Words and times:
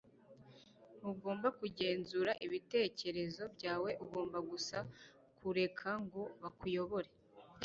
Ntugomba 0.97 1.47
kugenzura 1.59 2.31
ibitekerezo 2.45 3.43
byawe; 3.55 3.89
ugomba 4.03 4.37
gusa 4.51 4.77
kureka 5.37 5.89
ngo 6.05 6.21
bakuyobore.” 6.41 7.09